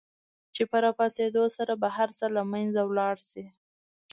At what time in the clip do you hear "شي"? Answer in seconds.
3.29-3.43